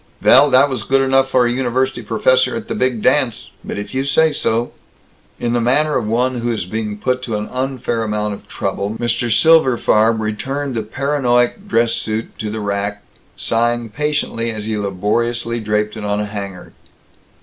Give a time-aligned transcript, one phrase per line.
[0.19, 3.93] "Vell, that was good enough for a university professor at the big dance, but if
[3.93, 4.71] you say so"
[5.39, 8.95] In the manner of one who is being put to an unfair amount of trouble,
[8.99, 9.29] Mr.
[9.31, 13.03] Silberfarb returned the paranoiac dress suit to the rack,
[13.35, 16.73] sighing patiently as he laboriously draped it on a hanger.